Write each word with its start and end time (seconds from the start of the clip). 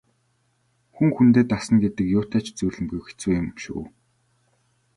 Хүн 0.95 1.09
хүндээ 1.15 1.45
дасна 1.51 1.77
гэдэг 1.83 2.05
юутай 2.17 2.41
ч 2.45 2.47
зүйрлэмгүй 2.57 3.01
хэцүү 3.03 3.31
юм 3.41 3.47
шүү. 3.61 3.81